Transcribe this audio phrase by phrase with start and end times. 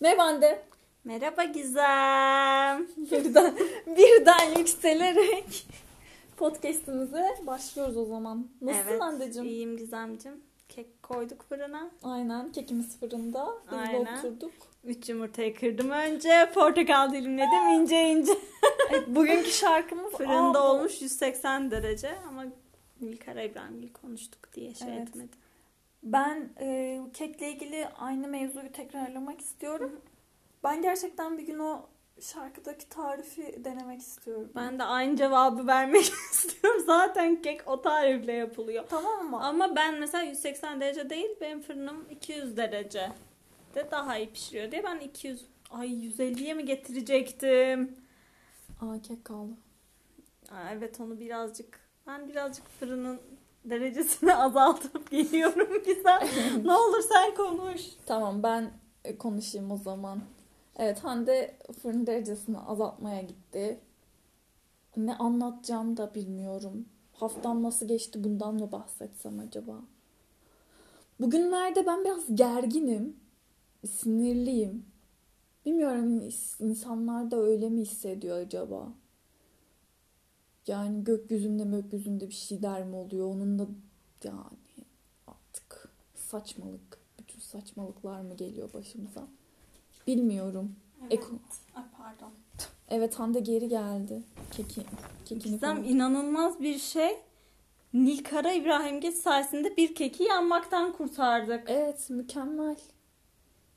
[0.00, 0.62] Ne bende?
[1.04, 2.86] Merhaba Gizem.
[2.96, 3.54] Birden,
[3.86, 5.66] birden yükselerek
[6.36, 8.46] podcastimize başlıyoruz o zaman.
[8.60, 9.48] Nasılsın evet, anneciğim?
[9.48, 10.32] İyiyim Gizemcim.
[10.68, 11.90] Kek koyduk fırına.
[12.02, 12.52] Aynen.
[12.52, 13.54] Kekimiz fırında.
[13.68, 14.18] Aynen.
[14.18, 14.52] oturduk.
[14.84, 16.50] Üç yumurtayı kırdım önce.
[16.54, 18.32] Portakal dilimledim ince ince.
[18.90, 22.44] Evet, bugünkü şarkımız Fırında Aa, olmuş 180 derece ama
[23.00, 25.08] Nilkara İbrahimgil konuştuk diye şey Evet.
[25.08, 25.45] etmedi.
[26.06, 30.00] Ben e, kekle ilgili aynı mevzuyu tekrarlamak istiyorum.
[30.64, 31.86] Ben gerçekten bir gün o
[32.20, 34.52] şarkıdaki tarifi denemek istiyorum.
[34.54, 36.82] Ben de aynı cevabı vermek istiyorum.
[36.86, 38.84] Zaten kek o tarifle yapılıyor.
[38.88, 39.44] Tamam mı?
[39.44, 43.12] Ama ben mesela 180 derece değil benim fırınım 200 derece
[43.74, 47.96] de daha iyi pişiriyor diye ben 200 ay 150'ye mi getirecektim?
[48.80, 49.52] Aa kek kaldı.
[50.50, 53.20] Aa, evet onu birazcık ben birazcık fırının
[53.70, 56.28] derecesini azaltıp geliyorum güzel.
[56.64, 57.80] ne olur sen konuş.
[58.06, 58.70] Tamam ben
[59.04, 60.20] e, konuşayım o zaman.
[60.76, 63.80] Evet Hande fırın derecesini azaltmaya gitti.
[64.96, 66.86] Ne anlatacağım da bilmiyorum.
[67.12, 69.74] Haftam nasıl geçti bundan mı bahsetsem acaba?
[71.20, 73.16] Bugünlerde ben biraz gerginim.
[73.90, 74.86] Sinirliyim.
[75.66, 78.88] Bilmiyorum ins- insanlar da öyle mi hissediyor acaba?
[80.66, 83.26] Yani gökyüzünde gökyüzünde bir şeyler mi oluyor?
[83.26, 83.66] Onun da
[84.24, 84.40] yani
[85.26, 89.26] artık saçmalık, bütün saçmalıklar mı geliyor başımıza?
[90.06, 90.76] Bilmiyorum.
[91.10, 91.38] Eko-
[91.74, 92.30] Ay pardon.
[92.88, 94.22] Evet Hande geri geldi.
[94.50, 94.82] Keki,
[95.24, 97.16] kekini Gizem inanılmaz bir şey.
[97.94, 101.64] Nilkara İbrahimgil sayesinde bir keki yanmaktan kurtardık.
[101.70, 102.76] Evet mükemmel.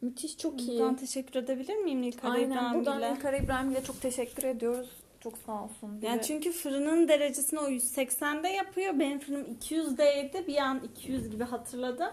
[0.01, 0.79] Müthiş çok iyi.
[0.79, 3.17] Buradan teşekkür edebilir miyim Nilkara Aynen buradan İbrahimgil'e?
[3.17, 4.89] İlkar İbrahim'e çok teşekkür ediyoruz.
[5.20, 5.98] Çok sağ olsun.
[5.98, 6.08] bize.
[6.08, 9.00] Yani çünkü fırının derecesini o 180'de yapıyor.
[9.00, 10.48] Benim fırınım 200'deydi.
[10.48, 12.12] Bir an 200 gibi hatırladım.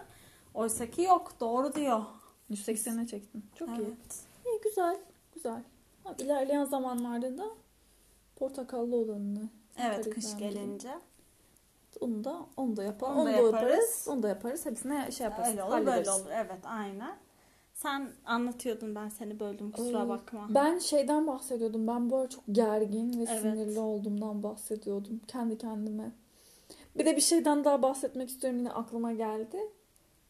[0.55, 1.33] Oysa ki yok.
[1.41, 2.03] Doğru diyor.
[2.51, 3.45] 180'e çektin.
[3.59, 3.81] Çok iyi.
[3.81, 4.21] Evet.
[4.47, 4.97] İyi güzel.
[5.35, 5.63] Güzel.
[6.05, 7.45] Ha, ilerleyen zamanlarda da
[8.37, 9.49] portakallı olanını.
[9.79, 10.91] Evet kış gelince.
[12.01, 13.17] Onu da onu da yapalım.
[13.17, 13.63] Onu Onu, da yaparız.
[13.63, 14.05] yaparız.
[14.09, 14.67] Onu da yaparız.
[14.67, 15.51] Hepsine şey yaparız.
[15.51, 16.31] Öyle olur böyle olur.
[16.33, 17.17] Evet aynen.
[17.77, 20.47] Sen anlatıyordun ben seni böldüm kusura Ay, bakma.
[20.51, 21.87] Ben şeyden bahsediyordum.
[21.87, 23.41] Ben bu ara çok gergin ve Evet.
[23.43, 26.11] sinirli olduğumdan bahsediyordum kendi kendime.
[26.99, 29.59] Bir de bir şeyden daha bahsetmek istiyorum yine aklıma geldi.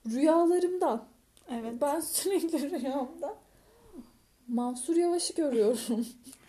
[0.06, 1.04] Rüyalarımdan.
[1.50, 1.74] Evet.
[1.80, 3.36] Ben sürekli rüyamda
[4.48, 6.06] Mansur Yavaş'ı görüyorum.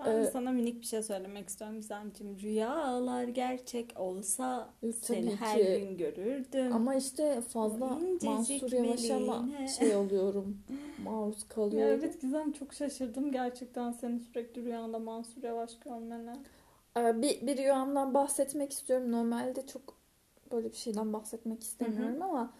[0.00, 2.38] Ben Ee, sana minik bir şey söylemek istiyorum Gizemciğim.
[2.40, 5.80] Rüyalar gerçek olsa Tabii seni her ki.
[5.80, 6.72] gün görürdüm.
[6.74, 10.62] Ama işte fazla incecik Mansur Yavaş'a ma- şey oluyorum.
[10.98, 12.00] Maruz Ya kalıyorum.
[12.00, 16.36] evet Gizem çok şaşırdım gerçekten senin sürekli rüyanda Mansur Yavaş görmene.
[16.96, 19.12] Ee, Bir, bir rüyamdan bahsetmek istiyorum.
[19.12, 19.94] Normalde çok
[20.52, 22.52] böyle bir şeyden bahsetmek istemiyorum ama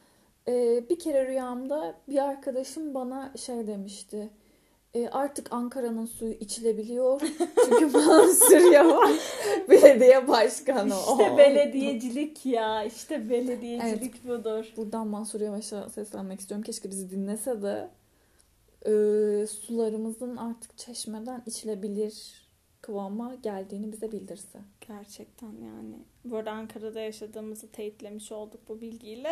[0.49, 4.31] e, bir kere rüyamda bir arkadaşım bana şey demişti.
[4.95, 7.21] E, artık Ankara'nın suyu içilebiliyor.
[7.65, 9.21] Çünkü Mansur Yavaş
[9.71, 11.39] belediye başkanı İşte oldu.
[11.39, 12.85] belediyecilik ya.
[12.85, 14.73] işte belediyecilik budur.
[14.77, 16.65] Buradan Mansur Yavaş'a seslenmek istiyorum.
[16.65, 17.89] Keşke bizi dinlese de
[18.87, 18.93] e,
[19.47, 22.49] sularımızın artık çeşmeden içilebilir
[22.81, 24.59] kıvama geldiğini bize bildirse.
[24.89, 25.97] Gerçekten yani.
[26.25, 29.31] Bu arada Ankara'da yaşadığımızı teyitlemiş olduk bu bilgiyle.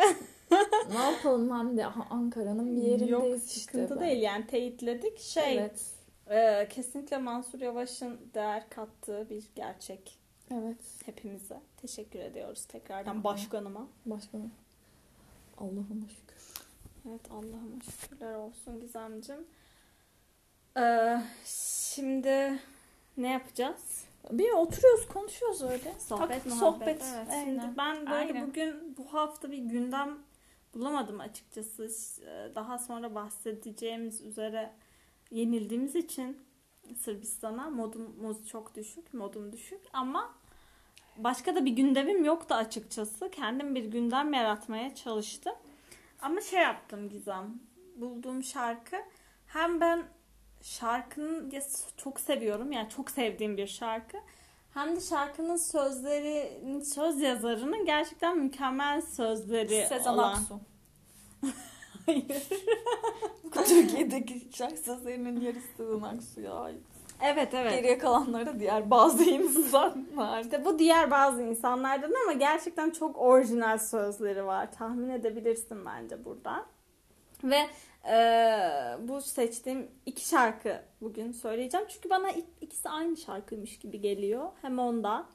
[0.89, 3.89] ne yapalım hem de Ankara'nın bir yerindeyiz Yok işte.
[3.89, 3.99] be.
[3.99, 5.19] değil yani teyitledik.
[5.19, 5.85] Şey Evet.
[6.29, 10.17] e, kesinlikle Mansur Yavaş'ın değer kattığı bir gerçek
[10.51, 10.77] Evet.
[11.05, 11.61] hepimize.
[11.81, 13.23] Teşekkür ediyoruz tekrardan Aha.
[13.23, 13.87] başkanıma.
[14.05, 14.51] Başkanım.
[15.57, 16.53] Allah'ıma şükür.
[17.09, 19.45] Evet Allah'ıma şükürler olsun Gizemcim.
[20.77, 22.59] Ee, şimdi
[23.17, 24.03] ne yapacağız?
[24.31, 25.93] Bir oturuyoruz konuşuyoruz öyle.
[25.99, 26.59] Sohbet Tak- muhabbet.
[26.59, 27.03] sohbet.
[27.15, 27.27] Evet.
[27.45, 28.47] Şimdi ben böyle Aynen.
[28.47, 30.17] bugün bu hafta bir gündem
[30.77, 31.89] bulamadım açıkçası.
[32.25, 34.73] Ee, Daha sonra bahsedeceğimiz üzere
[35.31, 36.37] yenildiğimiz için
[36.95, 40.33] Sırbistan'a modumuz çok düşük, modum düşük ama
[41.17, 43.31] başka da bir gündemim yoktu açıkçası.
[43.31, 45.55] Kendim bir gündem yaratmaya çalıştım.
[46.21, 47.59] Ama şey yaptım Gizem.
[47.95, 48.95] Bulduğum şarkı
[49.47, 50.03] hem ben
[50.61, 51.53] şarkının
[51.97, 54.17] çok seviyorum yani çok sevdiğim bir şarkı.
[54.77, 60.33] Hem de şarkının sözleri, söz yazarının gerçekten mükemmel sözleri Sezen olan.
[60.33, 60.59] Aksu.
[62.05, 62.47] Hayır.
[63.67, 66.81] Türkiye'deki şarkı sözlerinin yarısı Sezen Aksu'ya ait.
[67.21, 67.71] Evet evet.
[67.71, 70.43] Geriye kalanları da diğer bazı insanlar.
[70.43, 74.71] İşte bu diğer bazı insanlardan ama gerçekten çok orijinal sözleri var.
[74.71, 76.65] Tahmin edebilirsin bence buradan.
[77.43, 77.67] Ve
[78.05, 81.85] eee, bu seçtiğim iki şarkı bugün söyleyeceğim.
[81.89, 84.49] Çünkü bana ik- ikisi aynı şarkıymış gibi geliyor.
[84.61, 85.27] Hem ondan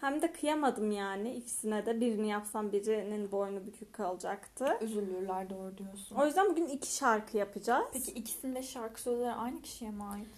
[0.00, 2.00] Hem de kıyamadım yani ikisine de.
[2.00, 4.78] Birini yapsam birinin boynu bükük kalacaktı.
[4.80, 6.16] Üzülürler doğru diyorsun.
[6.16, 7.86] O yüzden bugün iki şarkı yapacağız.
[7.92, 10.28] Peki ikisinde şarkı sözleri aynı kişiye mi ait?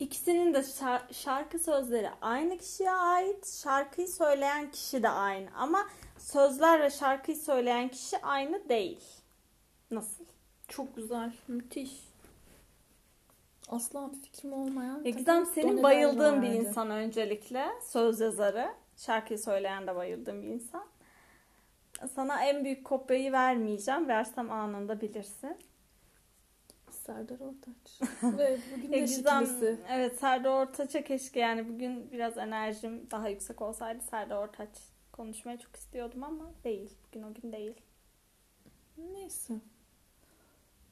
[0.00, 3.48] İkisinin de şar- şarkı sözleri aynı kişiye ait.
[3.62, 5.48] Şarkıyı söyleyen kişi de aynı.
[5.56, 5.86] Ama
[6.18, 9.00] sözler ve şarkıyı söyleyen kişi aynı değil.
[9.90, 10.24] Nasıl?
[10.68, 11.32] Çok güzel.
[11.48, 11.90] Müthiş.
[13.68, 15.04] Asla bir fikrim olmayan.
[15.04, 16.56] Gizem takım senin bayıldığın bir vardı.
[16.58, 17.66] insan öncelikle.
[17.82, 18.74] Söz yazarı.
[18.96, 20.84] Şarkıyı söyleyen de bayıldığım bir insan.
[22.14, 24.08] Sana en büyük kopyayı vermeyeceğim.
[24.08, 25.56] Versem anında bilirsin.
[26.90, 28.10] Serdar Ortaç.
[28.38, 29.80] Ve bugün Ya de Gizem, şikilisi.
[29.88, 34.68] evet Serdar Ortaç'a keşke yani bugün biraz enerjim daha yüksek olsaydı Serdar Ortaç
[35.12, 36.90] konuşmayı çok istiyordum ama değil.
[37.08, 37.74] Bugün o gün değil.
[39.12, 39.54] Neyse.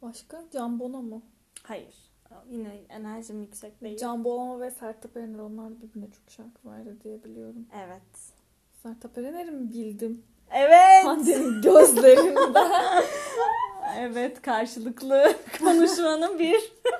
[0.02, 0.44] Başka?
[0.52, 1.22] Can Bono mu?
[1.62, 1.94] Hayır.
[2.50, 3.98] Yine enerjim yüksek değil.
[3.98, 7.66] Can Bono ve Sertab Erener onlar birbirine çok şarkı verdi diye biliyorum.
[7.86, 8.32] Evet.
[8.82, 10.22] Sertab Erener'i mi bildim?
[10.50, 11.04] Evet.
[11.04, 12.58] Hande'nin gözlerinde.
[13.98, 16.72] evet karşılıklı konuşmanın bir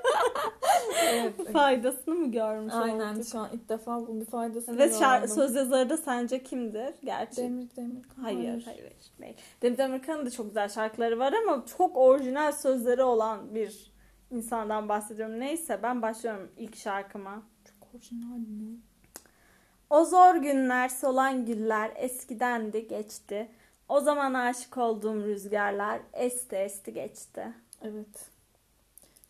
[1.03, 1.53] evet.
[1.53, 3.27] faydasını mı görmüş Aynen olduk?
[3.27, 6.95] şu an ilk defa bunun bir faydasını Ve şar- söz yazarı da sence kimdir?
[7.05, 7.37] Gerçi.
[7.37, 8.05] Demir Demir.
[8.23, 9.37] Hayır, hayır, hayır.
[9.62, 13.93] Demir Demirkan'ın da çok güzel şarkıları var ama çok orijinal sözleri olan bir
[14.31, 15.41] insandan bahsediyorum.
[15.41, 17.43] Neyse ben başlıyorum ilk şarkıma.
[17.65, 18.77] Çok orijinal mi?
[19.91, 23.49] O zor günler, solan güller eskidendi, geçti.
[23.89, 27.53] O zaman aşık olduğum rüzgarlar esti esti geçti.
[27.83, 28.31] Evet.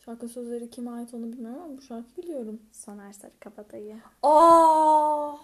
[0.09, 2.61] Şarkı sözleri kime ait onu bilmiyorum ama bu şarkı biliyorum.
[2.73, 3.97] Soner Sarıkabadayı.
[4.23, 5.37] Aa!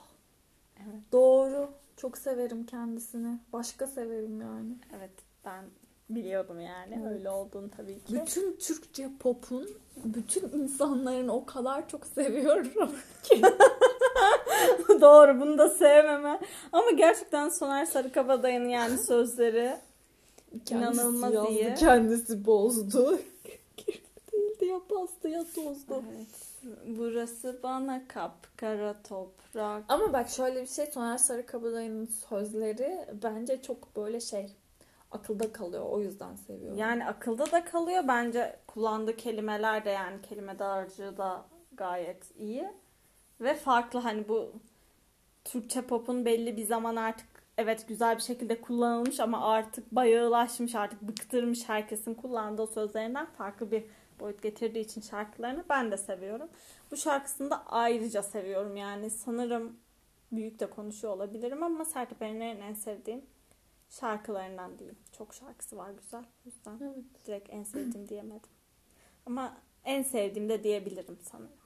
[0.77, 1.03] Evet.
[1.13, 1.69] Doğru.
[1.97, 3.39] Çok severim kendisini.
[3.53, 4.79] Başka severim yani.
[4.97, 5.11] Evet
[5.45, 5.65] ben
[6.11, 7.13] biliyordum yani Evet.
[7.13, 8.15] öyle olduğunu tabii ki.
[8.15, 9.69] Bütün Türkçe pop'un
[10.05, 12.73] bütün insanların o kadar çok seviyorum.
[15.01, 16.41] Doğru bunu da sevmeme.
[16.73, 19.77] Ama gerçekten Soner Sarıkabadayı'nın yani sözleri
[20.71, 21.75] İnanılmaz yazdı, iyi.
[21.75, 23.19] Kendisi bozdu.
[24.67, 26.03] Ya pastı ya tozdu.
[26.17, 26.75] Evet.
[26.87, 29.85] Burası bana kapkara toprak.
[29.89, 34.57] Ama bak şöyle bir şey Soner Sarıkabadayı'nın sözleri bence çok böyle şey
[35.11, 35.87] akılda kalıyor.
[35.91, 36.79] O yüzden seviyorum.
[36.79, 38.05] Yani akılda da kalıyor.
[38.09, 42.69] Bence kullandığı kelimeler de yani kelime dağarcığı da gayet iyi.
[43.41, 44.53] Ve farklı hani bu
[45.45, 51.03] Türkçe pop'un belli bir zaman artık evet güzel bir şekilde kullanılmış ama artık bayağılaşmış artık
[51.03, 53.85] bıktırmış herkesin kullandığı sözlerinden farklı bir
[54.21, 56.49] boyut getirdiği için şarkılarını ben de seviyorum.
[56.91, 59.77] Bu şarkısını da ayrıca seviyorum yani sanırım
[60.33, 63.23] büyük de konuşuyor olabilirim ama Sertab Erener'in en sevdiğim
[63.91, 64.99] şarkılarından diyeyim.
[65.13, 66.21] Çok şarkısı var güzel.
[66.21, 67.27] O yüzden Evet.
[67.27, 68.51] direkt en sevdiğim diyemedim.
[69.27, 71.57] Ama en sevdiğim de diyebilirim sanırım.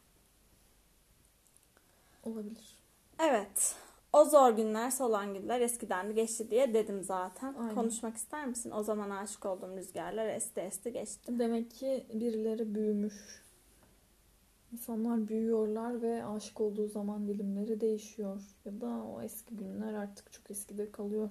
[2.22, 2.76] Olabilir.
[3.18, 3.76] Evet.
[4.18, 7.54] O zor günler, solan günler eskiden de geçti diye dedim zaten.
[7.54, 7.74] Aynen.
[7.74, 8.70] Konuşmak ister misin?
[8.70, 11.38] O zaman aşık olduğum rüzgarlar esti esti geçti.
[11.38, 13.42] Demek ki birileri büyümüş.
[14.72, 18.40] İnsanlar büyüyorlar ve aşık olduğu zaman dilimleri değişiyor.
[18.64, 21.30] Ya da o eski günler artık çok eskide kalıyor.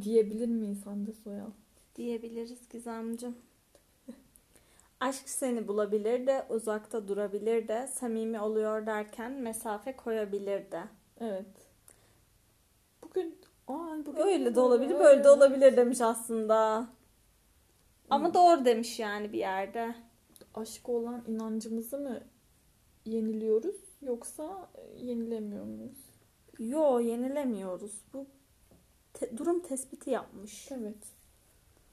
[0.00, 1.50] Diyebilir miyiz Hande Soyal?
[1.96, 3.36] Diyebiliriz Gizemcim.
[5.00, 10.82] Aşk seni bulabilir de, uzakta durabilir de, samimi oluyor derken mesafe koyabilir de.
[11.20, 11.68] Evet.
[13.18, 13.38] Bugün
[13.68, 15.04] Aa, bugün Öyle de olabilir, böyle?
[15.04, 16.86] böyle de olabilir demiş aslında.
[18.10, 18.34] Ama Hmm.
[18.34, 19.94] doğru demiş yani bir yerde.
[20.54, 22.20] Aşk olan inancımızı mı
[23.04, 25.98] yeniliyoruz yoksa yenilemiyor muyuz?
[26.58, 27.92] Yo yenilemiyoruz.
[28.12, 28.26] Bu
[29.14, 30.72] te- durum tespiti yapmış.
[30.72, 30.96] Evet.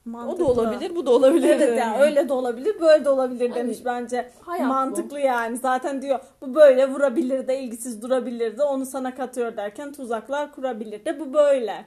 [0.06, 0.44] Mantıklı.
[0.44, 1.48] O da olabilir, bu da olabilir.
[1.48, 4.30] Evet yani öyle de olabilir, böyle de olabilir demiş Hani, bence.
[4.40, 4.68] hayat bu.
[4.68, 5.56] Mantıklı yani.
[5.56, 11.04] Zaten diyor bu böyle vurabilir de, ilgisiz durabilir de, onu sana katıyor derken tuzaklar kurabilir
[11.04, 11.20] de.
[11.20, 11.84] Bu böyle.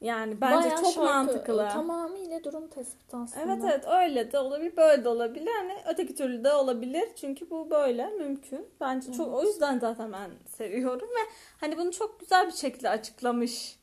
[0.00, 1.68] Yani bence Bayağı çok şarkı, mantıklı.
[1.72, 3.44] Tamamıyla durum tespiti aslında.
[3.44, 5.50] Evet evet öyle de olabilir, böyle de olabilir.
[5.58, 7.08] Hani öteki türlü de olabilir.
[7.20, 8.66] Çünkü bu böyle mümkün.
[8.80, 11.30] Bence çok o yüzden zaten ben seviyorum ve
[11.60, 13.75] hani bunu çok güzel bir şekilde açıklamış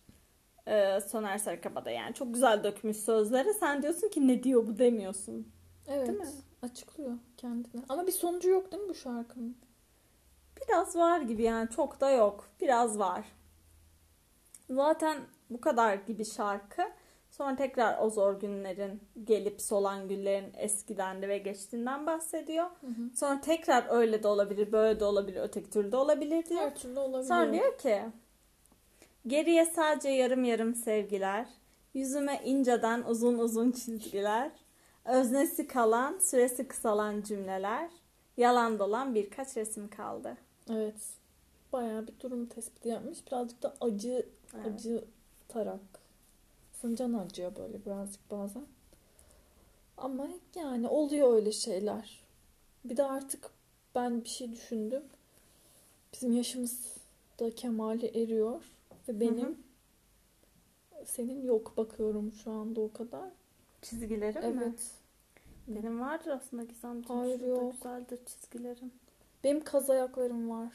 [0.67, 2.13] e, Soner Sarıkabada yani.
[2.13, 3.53] Çok güzel dökmüş sözleri.
[3.53, 5.48] Sen diyorsun ki ne diyor bu demiyorsun.
[5.88, 6.08] Evet.
[6.08, 6.27] Değil mi?
[6.62, 7.82] Açıklıyor kendine.
[7.89, 9.58] Ama bir sonucu yok değil mi bu şarkının?
[10.62, 12.50] Biraz var gibi yani çok da yok.
[12.62, 13.25] Biraz var.
[14.70, 15.17] Zaten
[15.50, 16.82] bu kadar gibi şarkı.
[17.32, 22.67] Sonra tekrar o zor günlerin gelip solan güllerin eskiden de ve geçtiğinden bahsediyor.
[23.15, 26.62] Sonra tekrar öyle de olabilir, böyle de olabilir, öteki türlü de olabilir diyor.
[26.62, 27.27] Her türlü olabiliyor.
[27.27, 28.01] Sonra diyor ki
[29.27, 31.47] geriye sadece yarım yarım sevgiler,
[31.93, 34.51] yüzüme inceden uzun uzun çizgiler,
[35.05, 37.89] öznesi kalan, süresi kısalan cümleler,
[38.37, 40.37] yalan dolan birkaç resim kaldı.
[40.69, 40.95] Evet.
[41.73, 43.27] bayağı bir durum tespiti yapmış.
[43.27, 44.25] Birazcık da acı
[44.55, 44.67] Evet.
[44.67, 45.03] acı
[45.47, 45.79] tarak.
[46.81, 48.65] Sıncan acıyor böyle birazcık bazen.
[49.97, 52.23] Ama yani oluyor öyle şeyler.
[52.85, 53.49] Bir de artık
[53.95, 55.03] ben bir şey düşündüm.
[56.13, 56.97] Bizim yaşımız
[57.39, 58.61] da kemale eriyor.
[59.07, 59.50] Ve benim Hı
[61.01, 61.05] hı.
[61.05, 63.29] senin yok bakıyorum şu anda o kadar.
[63.81, 64.63] Çizgilerim mi?
[64.65, 64.91] Evet.
[65.67, 67.22] Benim vardır aslında Gizemciğim.
[67.22, 67.74] Hayır, Şurada yok.
[67.74, 68.91] güzeldir çizgilerim.
[69.43, 70.74] Benim kaz ayaklarım var.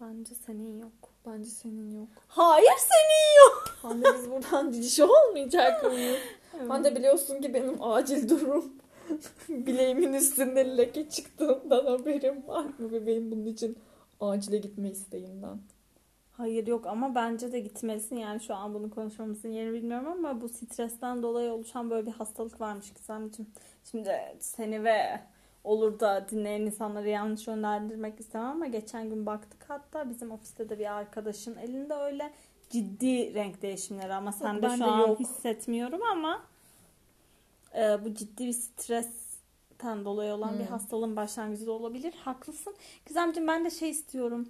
[0.00, 0.92] Bence senin yok.
[1.26, 2.08] Bence senin yok.
[2.28, 3.64] Hayır senin yok.
[3.82, 6.18] Hande biz buradan diş olmayacak mıyız?
[6.68, 8.72] Hande biliyorsun ki benim acil durum.
[9.48, 12.90] Bileğimin üstünde leke çıktığından haberim var mı?
[12.92, 13.78] Ve benim bunun için
[14.20, 15.58] acile gitme isteğimden.
[16.38, 18.16] Hayır yok ama bence de gitmelisin.
[18.16, 22.60] Yani şu an bunu konuşmamızın yeri bilmiyorum ama bu stresten dolayı oluşan böyle bir hastalık
[22.60, 23.50] varmış Gizemciğim.
[23.90, 25.20] Şimdi seni ve
[25.64, 30.78] olur da dinleyen insanları yanlış yönlendirmek istemem ama geçen gün baktık hatta bizim ofiste de
[30.78, 32.32] bir arkadaşın elinde öyle
[32.70, 35.20] ciddi renk değişimleri ama sen de şu an yok.
[35.20, 36.42] hissetmiyorum ama
[37.78, 40.70] e, bu ciddi bir stresten dolayı olan bir Hmm.
[40.70, 42.14] hastalığın başlangıcı da olabilir.
[42.24, 42.74] Haklısın.
[43.06, 44.48] Gizemciğim ben de şey istiyorum.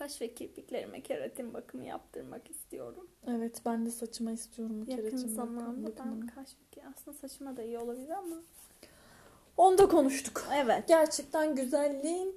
[0.00, 3.08] Kaş ve kirpiklerime keratin bakımı yaptırmak istiyorum.
[3.26, 4.84] Evet ben de saçıma istiyorum.
[4.88, 6.26] Yakın keratin zamanda ben bakımını.
[6.26, 8.36] kaş ve aslında saçıma da iyi olabilir ama.
[9.56, 10.46] Onu da konuştuk.
[10.54, 10.88] Evet.
[10.88, 12.34] Gerçekten güzelliğin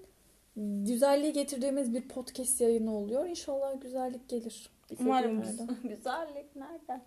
[0.56, 3.26] güzelliği getirdiğimiz bir podcast yayını oluyor.
[3.26, 4.70] İnşallah güzellik gelir.
[5.00, 5.42] Umarım
[5.84, 7.02] güzellik nerede?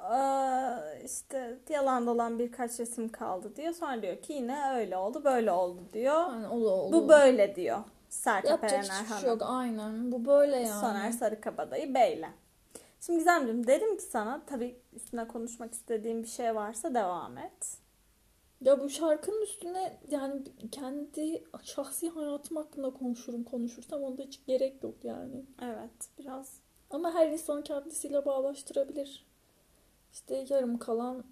[0.00, 3.72] Ee, işte yalan dolan birkaç resim kaldı diyor.
[3.72, 6.32] Sonra diyor ki yine öyle oldu böyle oldu diyor.
[6.32, 6.92] Yani oldu, oldu.
[6.92, 7.78] Bu böyle diyor.
[8.08, 9.42] Sertab Yapacak Erener hiçbir şey yok.
[9.44, 10.12] Aynen.
[10.12, 10.80] Bu böyle yani.
[10.80, 12.28] Soner Sarıkabadayı Bey'le.
[13.00, 17.78] Şimdi Gizemciğim dedim ki sana tabii üstüne konuşmak istediğim bir şey varsa devam et.
[18.60, 24.94] Ya bu şarkının üstüne yani kendi şahsi hayatım hakkında konuşurum konuşursam onda hiç gerek yok
[25.04, 25.44] yani.
[25.62, 26.52] Evet biraz
[26.90, 29.26] Ama her insan kendisiyle bağlaştırabilir.
[30.12, 31.24] İşte yarım kalan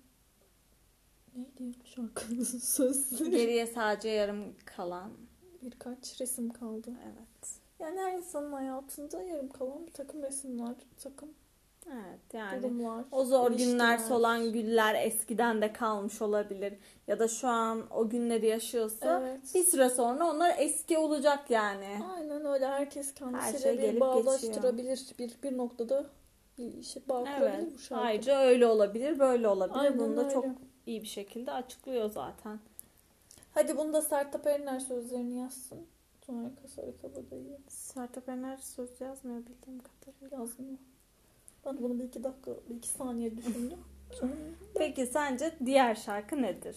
[1.37, 3.31] neydi şarkının sözleri?
[3.31, 5.13] geriye sadece yarım kalan.
[5.65, 6.91] Birkaç resim kaldı.
[7.05, 7.51] Evet.
[7.81, 11.29] Yani her insanın hayatında yarım kalan bir takım resimler, bir takım
[11.93, 12.63] Evet yani.
[12.63, 13.05] durumlar.
[13.13, 13.73] O zor ilişkiler.
[13.73, 16.75] günler solan güller eskiden de kalmış olabilir.
[17.07, 19.41] Ya da şu an o günleri yaşıyorsa Evet.
[19.55, 21.99] bir süre sonra onlar eski olacak yani.
[22.15, 25.07] Aynen öyle herkes kendisiyle şey bir gelip bağlaştırabilir.
[25.19, 26.07] Bir, bir noktada
[26.59, 27.73] bir işe bağ Evet.
[27.75, 28.05] bu şarkı.
[28.05, 29.79] Ayrıca öyle olabilir, böyle olabilir.
[29.79, 30.33] Aynen Bunu da öyle.
[30.35, 30.45] çok
[30.87, 32.59] iyi bir şekilde açıklıyor zaten.
[33.55, 35.87] Hadi bunu da Sertab Erener sözlerini yazsın.
[36.27, 40.39] Sonra Kasarı Kabadayı Sertab Erener söz yazmıyor bildiğim kadarıyla.
[40.39, 40.79] yazmıyor.
[41.67, 43.79] Ben bunu bir iki dakika, bir iki saniye düşündüm.
[44.75, 46.77] Peki sence diğer şarkı nedir?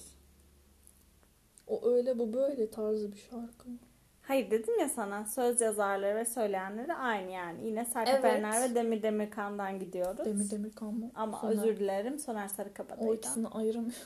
[1.68, 3.70] o öyle bu böyle tarzı bir şarkı.
[4.22, 7.68] Hayır dedim ya sana söz yazarları ve söyleyenleri aynı yani.
[7.68, 8.26] Yine Sertab Evet.
[8.26, 10.26] Erener ve Demir Demirkan'dan gidiyoruz.
[10.26, 11.12] Demir Demirkan mı?
[11.16, 11.54] Ama Soner.
[11.54, 13.16] özür dilerim Soner O Sarıkabadayı'dan.
[13.18, 14.02] ikisini ayıramıyorum.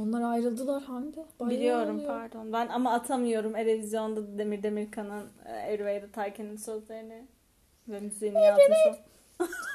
[0.00, 1.24] Onlar ayrıldılar Hande.
[1.40, 2.08] Bayağı Biliyorum oluyor.
[2.08, 2.52] pardon.
[2.52, 7.26] Ben ama atamıyorum Erevizyon'da Demir Demirkan'ın e, Ervey'de Tayken'in sözlerini
[7.88, 8.78] ve müziğini yazmış.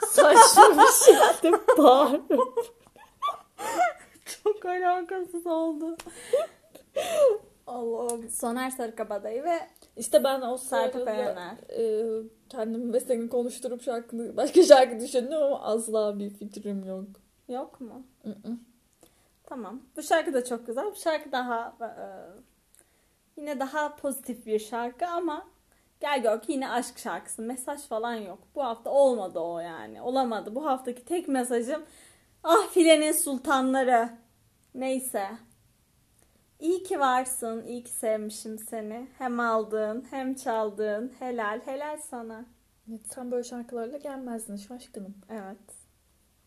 [0.09, 1.15] Saçma bir şey
[1.51, 2.21] de bağır.
[4.43, 5.97] Çok alakasız oldu.
[7.67, 8.29] Allah'ım.
[8.29, 9.59] Soner Sarıkabadayı ve
[9.97, 11.55] İşte ben o Sertab Erener.
[11.69, 12.05] e,
[12.49, 17.05] kendimi ve seni konuşturup şarkını, başka şarkı düşündüm ama asla bir fikrim yok.
[17.49, 18.03] yok mu?
[18.25, 18.59] Mm-mm.
[19.45, 19.81] Tamam.
[19.97, 20.85] Bu şarkı da çok güzel.
[20.85, 21.87] Bu şarkı daha e,
[23.41, 25.47] yine daha pozitif bir şarkı ama
[25.99, 27.41] gel gör ki yine aşk şarkısı.
[27.41, 28.39] Mesaj falan yok.
[28.55, 30.01] Bu hafta olmadı o yani.
[30.01, 30.55] Olamadı.
[30.55, 31.85] Bu haftaki tek mesajım
[32.43, 34.09] ah filenin sultanları.
[34.75, 35.27] Neyse.
[36.59, 37.63] İyi ki varsın.
[37.63, 39.07] iyi ki sevmişim seni.
[39.17, 41.13] Hem aldığın hem çaldığın.
[41.19, 42.45] Helal helal sana.
[42.89, 45.15] Evet, sen böyle şarkılarla gelmezdin şaşkınım.
[45.29, 45.57] Evet.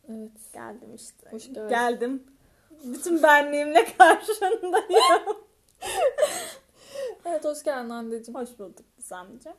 [0.08, 0.52] Evet.
[0.52, 1.30] Geldim işte.
[1.30, 1.68] Hoş geldin.
[1.68, 2.37] Geldim.
[2.84, 5.36] Bütün benliğimle karşındayım.
[7.26, 8.40] Evet hoş geldin anneciğim.
[8.40, 9.56] Hoş bulduk Gizemciğim.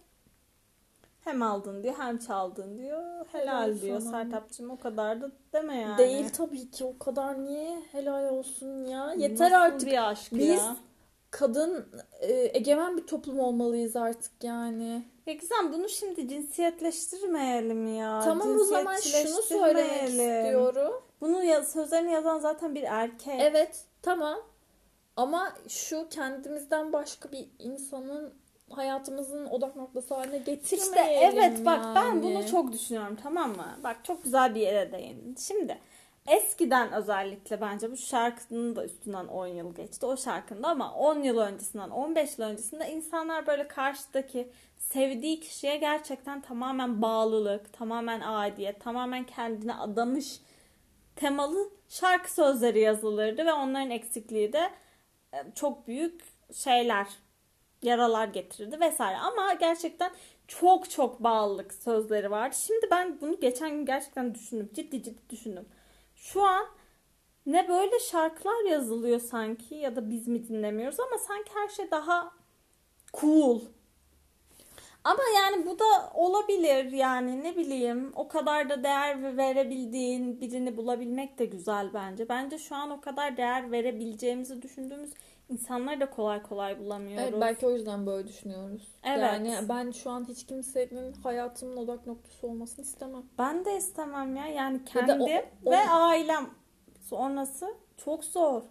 [1.23, 3.25] Hem aldın diyor hem çaldın diyor.
[3.31, 4.11] Helal, Helal diyor sana.
[4.11, 5.97] Sertapcığım o kadar da deme yani.
[5.97, 9.13] Değil tabii ki o kadar niye helal olsun ya.
[9.17, 9.89] Yeter Nasıl artık.
[9.89, 10.75] bir aşk Biz ya.
[11.31, 11.88] kadın
[12.19, 15.03] e, egemen bir toplum olmalıyız artık yani.
[15.25, 18.21] Ya Gizem bunu şimdi cinsiyetleştirmeyelim ya.
[18.25, 20.93] tamam o zaman şunu söylemek istiyorum.
[21.21, 23.39] Bunu ya, sözlerini yazan zaten bir erkek.
[23.39, 24.39] Evet tamam.
[25.15, 28.33] Ama şu kendimizden başka bir insanın
[28.69, 32.23] hayatımızın odak noktası haline İşte getirmeyelim evet bak ben yani.
[32.23, 33.77] bunu çok düşünüyorum tamam mı?
[33.83, 35.35] Bak çok güzel bir yere değindin.
[35.39, 35.77] Şimdi
[36.27, 41.38] eskiden özellikle bence bu şarkının da üstünden 10 yıl geçti o şarkında ama 10 yıl
[41.38, 49.23] öncesinden 15 yıl öncesinde insanlar böyle karşıdaki sevdiği kişiye gerçekten tamamen bağlılık, tamamen aidiyet, tamamen
[49.25, 50.39] kendine adamış
[51.19, 54.69] temalı şarkı sözleri yazılırdı ve onların eksikliği de
[55.33, 56.21] e, çok büyük
[56.53, 57.07] şeyler,
[57.81, 59.17] yaralar getirirdi vesaire.
[59.17, 60.11] Ama gerçekten
[60.47, 62.55] çok çok bağlılık sözleri vardı.
[62.59, 64.69] Şimdi ben bunu geçen gün gerçekten düşündüm.
[64.73, 65.65] Ciddi ciddi düşündüm.
[66.15, 66.65] Şu an
[67.45, 72.31] ne böyle şarkılar yazılıyor sanki ya da biz mi dinlemiyoruz ama sanki her şey daha
[73.13, 73.61] cool.
[75.09, 81.39] Ama yani bu da olabilir yani ne bileyim o kadar da değer verebildiğin birini bulabilmek
[81.39, 82.29] de güzel bence.
[82.29, 85.09] Bence şu an o kadar değer verebileceğimizi düşündüğümüz
[85.49, 87.23] insanları da kolay kolay bulamıyoruz.
[87.29, 88.87] Evet belki o yüzden böyle düşünüyoruz.
[89.03, 89.17] Evet.
[89.19, 93.23] Yani ben şu an hiç kimsenin hayatımın odak noktası olmasını istemem.
[93.39, 94.47] Ben de istemem ya.
[94.47, 95.25] Yani Ya kendim o-
[95.65, 96.49] o- ve ailem
[97.05, 98.61] sonrası çok zor.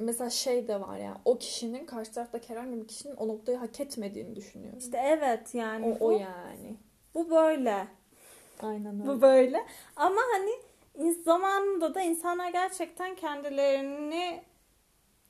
[0.00, 3.80] Mesela şey de var ya o kişinin karşı taraftaki herhangi bir kişinin o noktayı hak
[3.80, 4.78] etmediğini düşünüyorum.
[4.78, 6.76] İşte evet yani o, bu, o yani.
[7.14, 7.88] bu böyle.
[8.62, 9.06] Aynen öyle.
[9.06, 9.66] Bu böyle.
[9.96, 10.50] Ama hani
[11.24, 14.42] zamanında da insanlar gerçekten kendilerini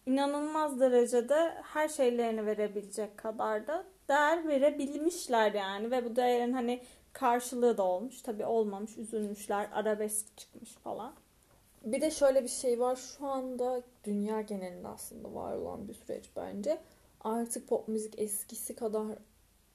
[0.07, 7.77] inanılmaz derecede her şeylerini verebilecek kadar da değer verebilmişler yani ve bu değerin hani karşılığı
[7.77, 8.23] da olmuş.
[8.23, 11.15] Tabii olmamış, üzülmüşler, arabesk çıkmış falan.
[11.85, 12.97] Bir de şöyle bir şey var.
[12.97, 16.79] Şu anda dünya genelinde aslında var olan bir süreç bence.
[17.21, 19.07] Artık pop müzik eskisi kadar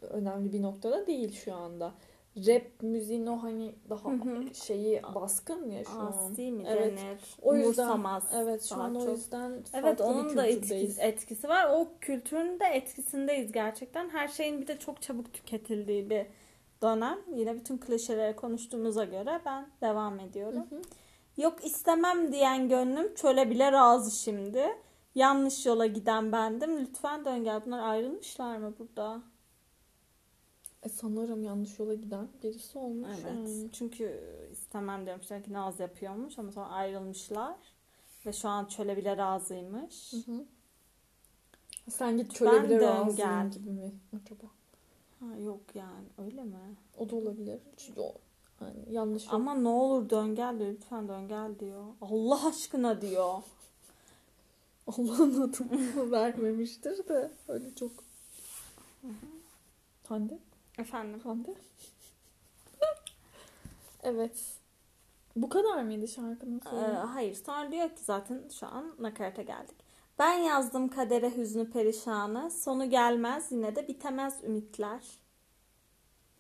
[0.02, 1.94] önemli bir noktada değil şu anda.
[2.38, 4.56] Rap müziğin o hani daha Hı hı.
[4.56, 6.08] şeyi baskın ya şu an.
[6.08, 6.98] Asi mi Evet.
[6.98, 7.20] denir?
[7.42, 9.18] O yüzden Umursamaz evet şu an o çok.
[9.18, 11.70] yüzden Evet onun da etkisi, etkisi var.
[11.72, 14.10] O kültürün de etkisindeyiz gerçekten.
[14.10, 16.26] Her şeyin bir de çok çabuk tüketildiği bir
[16.82, 17.20] dönem.
[17.36, 20.66] Yine bütün klişeleri konuştuğumuza göre ben devam ediyorum.
[20.70, 20.82] Hı hı.
[21.38, 24.66] Yok istemem diyen gönlüm çöle bile razı şimdi.
[25.16, 26.80] Yanlış yola giden bendim.
[26.80, 27.66] Lütfen dön gel.
[27.66, 29.22] Bunlar ayrılmışlar mı burada?
[30.84, 33.10] E, sanırım yanlış yola giden birisi olmuş.
[33.14, 33.26] Evet.
[33.26, 33.72] yani.
[33.72, 37.56] Çünkü istemem demişler ki naz yapıyormuş ama sonra ayrılmışlar.
[38.26, 40.14] Ve şu an çöle bile razıymış.
[40.14, 40.46] Hı hı.
[41.90, 43.52] Sen git Ben köle bile razıyım gel.
[43.52, 44.48] gibi mi acaba?
[45.20, 46.76] Ha, yok yani öyle mi?
[46.98, 47.60] O da olabilir.
[47.78, 48.14] Çünkü o
[48.60, 50.72] hani yanlış Ama ne olur dön gel diyor.
[50.74, 51.86] Lütfen dön gel diyor.
[52.02, 53.42] Allah aşkına diyor.
[54.88, 57.92] Allah'ın adını vermemiştir de öyle çok.
[60.10, 60.40] Hande?
[60.78, 61.20] Efendim.
[61.20, 61.56] Hande?
[64.04, 64.44] evet.
[65.36, 67.16] Bu kadar mıydı şarkının Ee, sonu?
[67.16, 67.36] hayır.
[67.46, 69.76] Sonra diyor ki zaten şu an nakarata geldik.
[70.20, 72.52] Ben yazdım kadere hüznü perişanı.
[72.52, 75.02] Sonu gelmez yine de bitemez ümitler.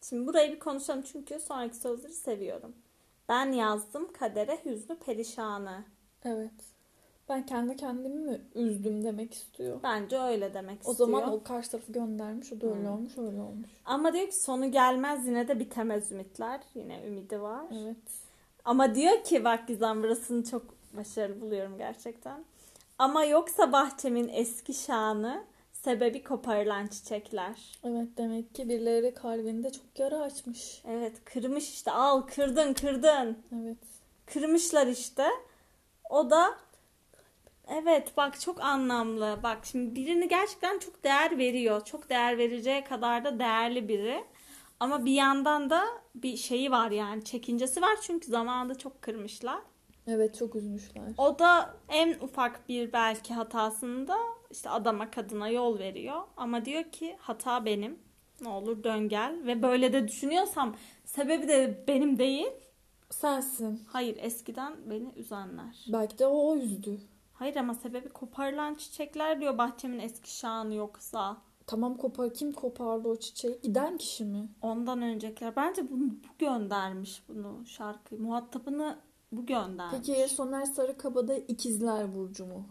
[0.10, 2.76] Şimdi burayı bir konuşalım çünkü sonraki sözleri seviyorum.
[3.30, 5.84] Ben yazdım kadere hüznü perişanı.
[6.26, 6.52] evet.
[7.30, 9.80] Ben kendi kendimi mi üzdüm demek istiyor.
[9.84, 11.10] Bence öyle demek O istiyor.
[11.10, 12.54] zaman o karşı tarafı göndermiş.
[12.54, 12.94] O da öyle Hmm.
[12.94, 13.70] olmuş, öyle olmuş.
[13.86, 16.62] Ama diyor ki sonu gelmez yine de bitemez ümitler.
[16.76, 17.66] Yine ümidi var.
[17.72, 17.98] Evet.
[18.66, 20.64] Ama diyor ki bak Gizem burasını çok
[20.98, 22.44] başarılı buluyorum gerçekten.
[23.00, 25.44] Ama yoksa bahçemin eski şanı
[25.86, 27.72] sebebi koparılan çiçekler.
[27.84, 30.82] Evet demek ki birileri kalbinde çok yara açmış.
[30.88, 33.38] Evet kırmış işte al kırdın kırdın.
[33.56, 33.78] Evet.
[34.26, 35.28] Kırmışlar işte.
[36.10, 36.56] O da
[37.68, 39.40] evet bak çok anlamlı.
[39.44, 41.86] Bak şimdi birini gerçekten çok değer veriyor.
[41.86, 44.24] Çok değer vereceği kadar da değerli biri.
[44.80, 45.84] Ama bir yandan da
[46.16, 49.60] bir şeyi var yani çekincesi var çünkü zamanında çok kırmışlar.
[50.08, 51.04] Evet çok üzmüşler.
[51.18, 54.18] O da en ufak bir belki hatasında
[54.56, 56.22] işte adama kadına yol veriyor.
[56.38, 58.00] Ama diyor ki hata benim.
[58.42, 59.46] Ne olur dön gel.
[59.46, 62.48] Ve böyle de düşünüyorsam sebebi de benim değil.
[63.10, 63.84] Sensin.
[63.88, 65.86] Hayır eskiden beni üzenler.
[65.88, 67.00] Belki de o üzdü.
[67.34, 71.38] Hayır ama sebebi koparılan çiçekler diyor bahçemin eski şanı yoksa.
[71.68, 72.34] Tamam kopar.
[72.34, 73.60] Kim kopardı o çiçeği?
[73.64, 74.50] Giden kişi mi?
[74.62, 75.56] Ondan öncekiler.
[75.56, 78.22] Bence bunu bu göndermiş bunu şarkıyı.
[78.22, 78.98] Muhatabını
[79.32, 79.98] bu göndermiş.
[80.08, 82.66] Peki Soner Sarıkabada ikizler burcu mu?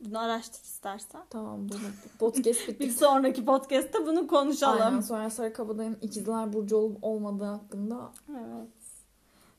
[0.00, 1.22] Bunu araştır istersen.
[1.30, 1.78] Tamam bunu
[2.18, 2.92] podcast Bir bittik.
[2.92, 4.82] sonraki podcast'te bunu konuşalım.
[4.82, 8.68] Aynen Soner Sarıkabada'nın ikizler burcu olup olmadığı hakkında Evet.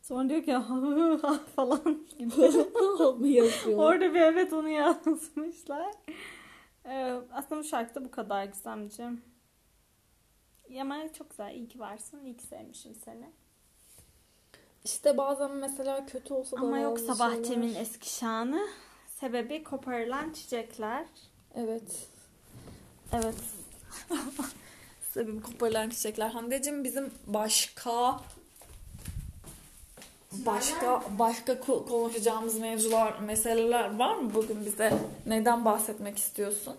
[0.02, 0.52] Sonra diyor ki
[1.56, 2.32] falan gibi.
[3.76, 5.94] Orada bir evet onu yazmışlar.
[6.86, 9.22] Ee, aslında bu şarkıda bu kadar Gizemciğim.
[10.82, 11.56] Ama çok güzel.
[11.56, 12.26] İyi ki varsın.
[12.26, 13.32] İyi ki sevmişim seni.
[14.84, 18.68] İşte bazen mesela kötü olsa da Ama bazı yoksa bahçemin şeyler- eski şanı
[19.20, 21.06] sebebi koparılan çiçekler.
[21.56, 22.08] Evet.
[23.14, 23.36] Evet.
[25.14, 26.30] Sebebi koparılan çiçekler.
[26.30, 28.20] Hande'cim bizim başka
[30.32, 34.94] Başka başka konuşacağımız mevzular, meseleler var mı bugün bize?
[35.26, 36.76] Neden bahsetmek istiyorsun?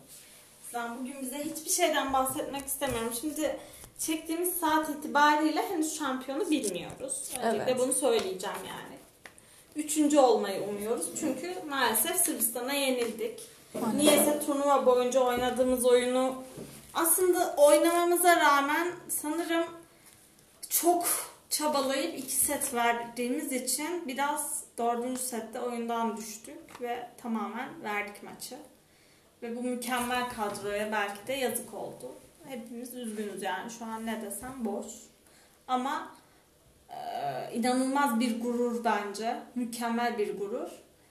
[0.74, 3.12] Ben bugün bize hiçbir şeyden bahsetmek istemiyorum.
[3.20, 3.56] Şimdi
[3.98, 7.30] çektiğimiz saat itibariyle henüz şampiyonu bilmiyoruz.
[7.38, 7.80] Öncelikle evet.
[7.80, 8.97] bunu söyleyeceğim yani.
[9.78, 11.06] Üçüncü olmayı umuyoruz.
[11.20, 13.40] Çünkü maalesef Sırbistan'a yenildik.
[13.96, 16.34] Niyeyse turnuva boyunca oynadığımız oyunu
[16.94, 19.64] aslında oynamamıza rağmen sanırım
[20.68, 21.06] çok
[21.50, 28.56] çabalayıp iki set verdiğimiz için biraz dördüncü sette oyundan düştük ve tamamen verdik maçı.
[29.42, 32.14] Ve bu mükemmel kadroya belki de yazık oldu.
[32.48, 34.86] Hepimiz üzgünüz yani şu an ne desem boş.
[35.68, 36.17] Ama
[36.90, 36.96] e,
[37.54, 39.36] inanılmaz bir gurur bence.
[39.54, 40.68] Mükemmel bir gurur.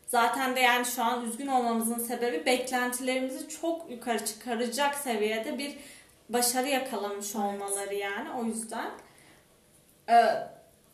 [0.07, 5.77] Zaten de yani şu an üzgün olmamızın sebebi beklentilerimizi çok yukarı çıkaracak seviyede bir
[6.29, 8.91] başarı yakalamış olmaları yani o yüzden.
[10.09, 10.25] Ee,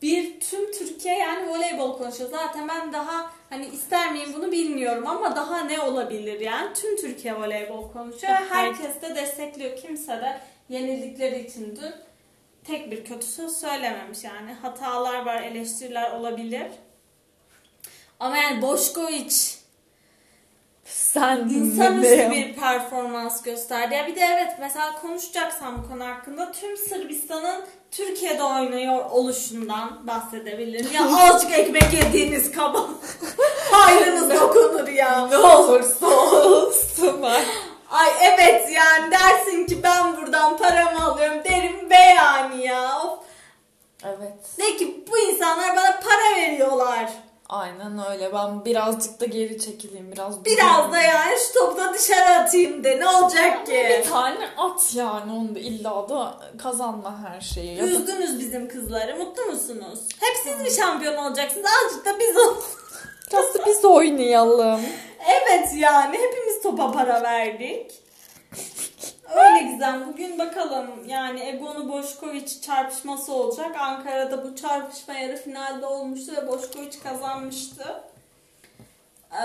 [0.02, 2.30] bir tüm Türkiye yani voleybol konuşuyor.
[2.30, 6.74] Zaten ben daha hani ister miyim bunu bilmiyorum ama daha ne olabilir yani.
[6.74, 8.32] Tüm Türkiye voleybol konuşuyor.
[8.32, 9.76] Herkes de destekliyor.
[9.76, 11.94] Kimse de yenildikleri için dün
[12.64, 14.52] tek bir kötü söz söylememiş yani.
[14.62, 16.66] Hatalar var, eleştiriler olabilir.
[18.20, 19.58] Ama yani Boşkoviç
[20.84, 23.94] sen insanüstü bir performans gösterdi.
[23.94, 30.92] Ya bir de evet mesela konuşacaksam bu konu hakkında tüm Sırbistan'ın Türkiye'de oynuyor oluşundan bahsedebilirim.
[30.92, 32.88] Ya azıcık ekmek yediğiniz kaba
[33.70, 35.26] hayrınız dokunur ya.
[35.26, 37.24] Ne olursa olsun.
[37.94, 43.00] Ay evet yani dersin ki ben buradan paramı alıyorum derim be yani ya.
[44.04, 44.58] Evet.
[44.58, 47.12] De ki bu insanlar bana para veriyorlar.
[47.48, 48.32] Aynen öyle.
[48.32, 50.12] Ben birazcık da geri çekileyim.
[50.12, 53.00] Biraz Biraz da yani şu topu da dışarı atayım de.
[53.00, 53.72] Ne olacak ki?
[53.72, 55.32] Bir tane at yani.
[55.32, 57.76] Onu da illa da kazanma her şeyi.
[57.76, 59.16] Ya Üzdünüz bizim kızları.
[59.16, 59.98] Mutlu musunuz?
[60.20, 61.66] Hep siz mi şampiyon olacaksınız?
[61.86, 62.54] Azıcık da biz ol.
[63.32, 64.80] Biraz da biz oynayalım.
[65.28, 66.18] Evet yani.
[66.18, 66.33] Hepimiz
[66.76, 67.92] topa para verdik.
[69.36, 70.06] Öyle güzel.
[70.06, 73.76] Bugün bakalım yani Egonu Boşkoviç çarpışması olacak.
[73.78, 78.02] Ankara'da bu çarpışma yarı finalde olmuştu ve Boşkoviç kazanmıştı.
[79.32, 79.36] Ee,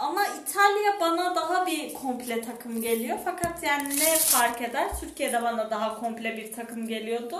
[0.00, 3.18] ama İtalya bana daha bir komple takım geliyor.
[3.24, 4.88] Fakat yani ne fark eder?
[5.00, 7.38] Türkiye'de bana daha komple bir takım geliyordu.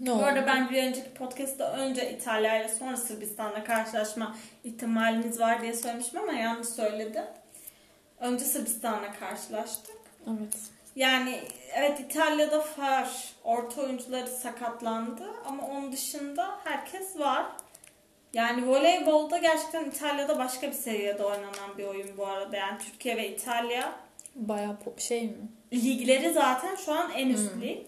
[0.00, 5.62] Ne Bu arada ben bir önceki podcast'ta önce İtalya ile sonra Sırbistan'la karşılaşma ihtimalimiz var
[5.62, 7.24] diye söylemiştim ama yanlış söyledim.
[8.20, 9.96] Önce Sırbistan'la karşılaştık.
[10.26, 10.56] Evet.
[10.96, 11.40] Yani
[11.74, 13.34] evet İtalya'da var.
[13.44, 17.46] Orta oyuncuları sakatlandı ama onun dışında herkes var.
[18.34, 22.56] Yani voleybolda gerçekten İtalya'da başka bir seviyede oynanan bir oyun bu arada.
[22.56, 25.48] Yani Türkiye ve İtalya Baya şey mi?
[25.72, 27.62] Ligleri zaten şu an en üst hmm.
[27.62, 27.86] lig.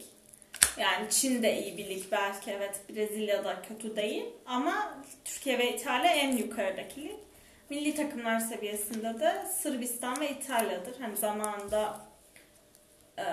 [0.78, 6.12] Yani Çin de iyi bir lig belki evet Brezilya'da kötü değil ama Türkiye ve İtalya
[6.12, 7.16] en yukarıdaki lig.
[7.70, 11.00] Milli takımlar seviyesinde de Sırbistan ve İtalya'dır.
[11.00, 12.08] Hani zamanında
[13.18, 13.24] ee,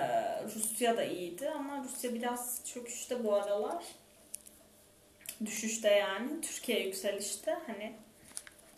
[0.54, 3.84] Rusya da iyiydi ama Rusya biraz çöküşte bu aralar.
[5.44, 6.40] Düşüşte yani.
[6.40, 7.58] Türkiye yükselişte.
[7.66, 7.92] Hani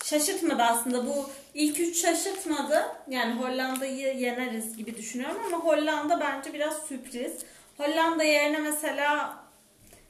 [0.04, 1.06] şaşırtmadı aslında.
[1.06, 2.82] Bu ilk üç şaşırtmadı.
[3.08, 7.32] Yani Hollanda'yı yeneriz gibi düşünüyorum ama Hollanda bence biraz sürpriz.
[7.76, 9.36] Hollanda yerine mesela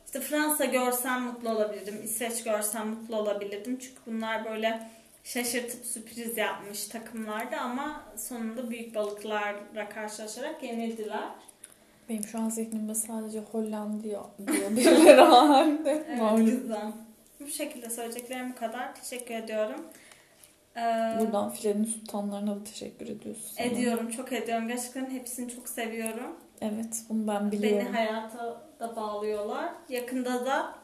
[0.07, 2.01] işte Fransa görsem mutlu olabilirdim.
[2.05, 3.79] İsveç görsem mutlu olabilirdim.
[3.79, 4.91] Çünkü bunlar böyle
[5.29, 11.29] şaşırtıp sürpriz yapmış takımlardı ama sonunda büyük balıklarla karşılaşarak yenildiler.
[12.09, 15.91] Benim şu an zihnimde sadece Hollandiya diyor birileri halinde.
[16.09, 16.93] evet, güzel.
[17.41, 18.95] Bu şekilde söyleyeceklerim bu kadar.
[18.95, 19.81] Teşekkür ediyorum.
[20.77, 20.81] Ee,
[21.21, 23.51] Buradan filenin sultanlarına da teşekkür ediyorsun.
[23.57, 23.67] Sana.
[23.67, 24.69] Ediyorum, çok ediyorum.
[24.69, 26.37] Gerçekten hepsini çok seviyorum.
[26.61, 27.87] Evet, bunu ben biliyorum.
[27.87, 29.73] Beni hayata da bağlıyorlar.
[29.89, 30.78] Yakında da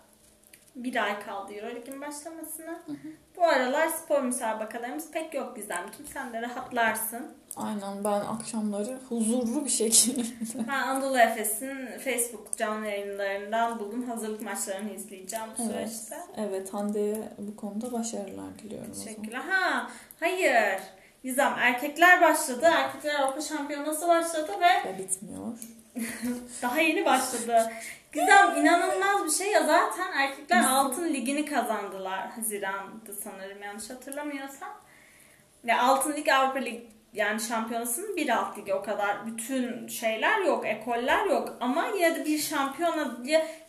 [0.77, 2.73] bir ay kaldı Euroleague'in başlamasına.
[2.87, 3.09] Hı hı.
[3.37, 5.85] Bu aralar spor müsabakalarımız pek yok bizden.
[6.13, 7.35] Sen de rahatlarsın.
[7.57, 10.23] Aynen ben akşamları huzurlu bir şekilde.
[10.69, 14.09] ben Anadolu Efes'in Facebook canlı yayınlarından buldum.
[14.09, 15.89] Hazırlık maçlarını izleyeceğim bu evet.
[15.91, 16.17] süreçte.
[16.37, 18.93] Evet Hande'ye bu konuda başarılar diliyorum.
[18.93, 19.41] Teşekkürler.
[19.41, 20.81] Ha, hayır.
[21.25, 22.67] Gizem erkekler başladı.
[22.73, 24.91] Erkekler Avrupa Şampiyonası başladı ve...
[24.91, 25.59] Ve bitmiyor.
[26.63, 27.73] Daha yeni başladı.
[28.15, 29.67] Güzel, inanılmaz bir şey ya.
[29.67, 32.31] Zaten erkekler altın ligini kazandılar.
[32.31, 34.81] Haziran'dı sanırım yanlış hatırlamıyorsam.
[35.65, 36.81] Ve altın lig Avrupa Lig
[37.13, 39.27] yani şampiyonasının bir alt ligi o kadar.
[39.27, 41.57] Bütün şeyler yok, ekoller yok.
[41.61, 43.17] Ama ya da bir şampiyona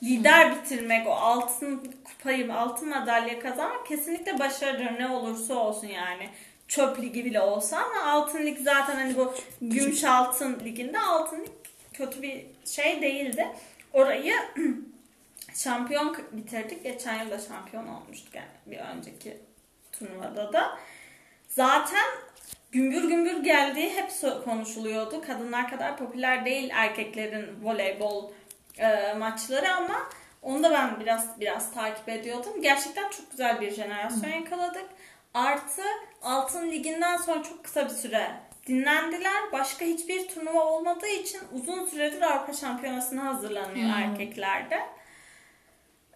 [0.03, 6.29] lider bitirmek, o altın kupayı, altın madalya kazanmak kesinlikle başarıdır ne olursa olsun yani.
[6.67, 11.51] Çöp ligi bile olsa ama altın lig zaten hani bu gümüş altın liginde altın lig
[11.93, 13.47] kötü bir şey değildi
[13.95, 14.35] orayı
[15.53, 16.83] şampiyon bitirdik.
[16.83, 19.37] Geçen yıl da şampiyon olmuştuk yani bir önceki
[19.91, 20.79] turnuvada da.
[21.47, 22.05] Zaten
[22.71, 24.11] gümbür gümbür geldiği hep
[24.45, 25.21] konuşuluyordu.
[25.21, 28.31] Kadınlar kadar popüler değil erkeklerin voleybol
[28.77, 30.09] e, maçları ama
[30.41, 32.61] onu da ben biraz biraz takip ediyordum.
[32.61, 34.85] Gerçekten çok güzel bir jenerasyon yakaladık.
[35.33, 35.81] Artı
[36.21, 38.31] Altın Ligi'nden sonra çok kısa bir süre
[38.67, 39.51] dinlendiler.
[39.51, 44.03] Başka hiçbir turnuva olmadığı için uzun süredir Avrupa Şampiyonası'na hazırlanıyor Hmm.
[44.03, 44.79] erkeklerde.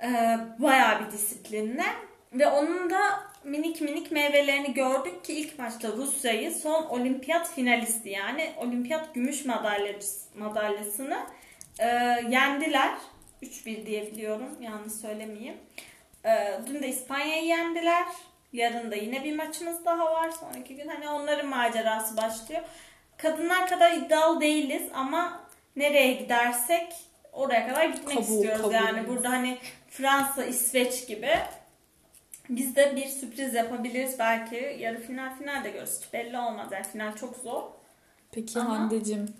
[0.03, 1.85] Ee, bayağı bir disiplinle.
[2.33, 8.53] Ve onun da minik minik meyvelerini gördük ki ilk maçta Rusya'yı son olimpiyat finalisti yani
[8.57, 11.19] olimpiyat gümüş madalyası, madalyasını
[11.79, 11.85] e,
[12.29, 12.91] yendiler.
[13.43, 15.57] 3-1 diye biliyorum yanlış söylemeyeyim.
[16.25, 18.05] E, dün de İspanya'yı yendiler.
[18.53, 20.31] Yarın da yine bir maçımız daha var.
[20.31, 22.62] Sonraki gün hani onların macerası başlıyor.
[23.17, 25.39] Kadınlar kadar iddialı değiliz ama
[25.75, 26.93] nereye gidersek
[27.33, 28.62] oraya kadar gitmek Kabul, istiyoruz.
[28.62, 28.73] kabul.
[28.73, 29.57] Yani burada hani
[29.89, 31.29] Fransa, İsveç gibi
[32.49, 34.77] biz de bir sürpriz yapabiliriz belki.
[34.79, 35.99] Yarı final final de görürüz.
[36.13, 36.67] Belli olmaz.
[36.71, 37.63] Yani final çok zor.
[38.31, 39.33] Peki Ama- Hande'cim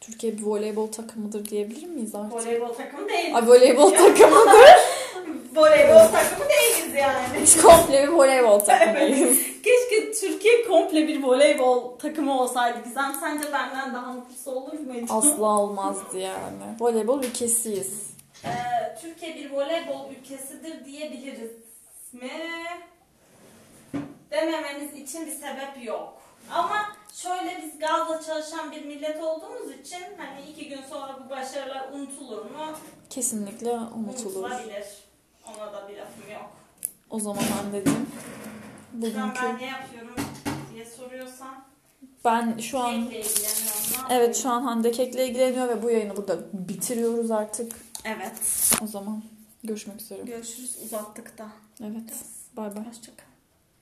[0.00, 2.32] Türkiye bir voleybol takımıdır diyebilir miyiz artık?
[2.32, 3.34] Voleybol takımı değiliz.
[3.34, 4.67] Ay voleybol takımıdır.
[5.58, 7.26] Voleybol takımı değiliz yani.
[7.42, 9.38] Biz komple bir voleybol takımıyız.
[9.64, 12.78] Keşke Türkiye komple bir voleybol takımı olsaydı.
[12.84, 15.06] Gizem sence benden daha mutlusu olur muydu?
[15.12, 16.64] Asla olmazdı yani.
[16.80, 18.10] Voleybol ülkesiyiz.
[18.44, 18.48] Ee,
[19.00, 21.50] Türkiye bir voleybol ülkesidir diyebiliriz
[22.12, 22.30] mi?
[24.30, 26.14] Demememiz için bir sebep yok.
[26.52, 26.76] Ama
[27.12, 32.42] şöyle biz gazla çalışan bir millet olduğumuz için hani iki gün sonra bu başarılar unutulur
[32.44, 32.66] mu?
[33.10, 34.36] Kesinlikle unutulur.
[34.36, 34.84] Unutulabilir.
[35.48, 36.50] Ona da bir lafım yok.
[37.10, 37.72] O zaman Sen
[38.92, 40.14] bugünkü ben ne yapıyorum
[40.74, 41.64] diye soruyorsan
[42.24, 43.10] ben şu an
[44.10, 47.72] evet şu an Hande Kek'le ilgileniyor ve bu yayını burada bitiriyoruz artık.
[48.04, 48.32] Evet.
[48.82, 49.22] O zaman
[49.64, 50.22] görüşmek üzere.
[50.22, 51.46] Görüşürüz uzattık da.
[51.80, 52.12] Evet.
[52.56, 52.84] Bay bay.
[52.86, 53.27] Hoşçakal.